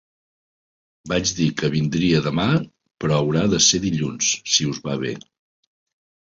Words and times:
Vaig 1.11 1.33
dir 1.39 1.49
que 1.59 1.69
vindria 1.75 2.23
demà 2.29 2.47
però 3.05 3.21
haurà 3.21 3.45
de 3.55 3.63
ser 3.69 3.83
dilluns, 3.87 4.33
si 4.57 4.69
us 4.75 4.85
va 4.91 4.99
bé. 5.07 5.17